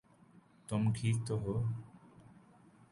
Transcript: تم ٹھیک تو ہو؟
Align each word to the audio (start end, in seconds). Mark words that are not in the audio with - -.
تم 0.69 0.81
ٹھیک 0.95 1.15
تو 1.27 1.35
ہو؟ 1.43 1.53